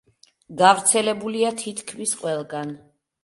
[0.61, 2.73] გავრცელებულია თითქმის ყველგან.